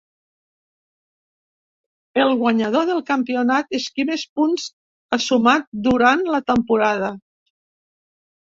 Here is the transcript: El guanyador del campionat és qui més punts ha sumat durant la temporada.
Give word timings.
El 2.23 2.31
guanyador 2.39 2.87
del 2.91 3.03
campionat 3.11 3.77
és 3.81 3.87
qui 3.99 4.07
més 4.11 4.23
punts 4.39 4.65
ha 5.19 5.23
sumat 5.27 5.71
durant 5.91 6.27
la 6.37 6.41
temporada. 6.49 7.13